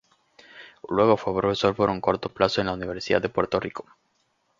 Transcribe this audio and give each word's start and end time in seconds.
Luego 0.89 1.15
fue 1.15 1.35
profesor 1.37 1.75
por 1.75 1.91
un 1.91 2.01
corto 2.01 2.29
plazo 2.29 2.59
en 2.59 2.65
la 2.65 2.73
Universidad 2.73 3.21
de 3.21 3.29
Puerto 3.29 3.59
Rico. 3.59 3.85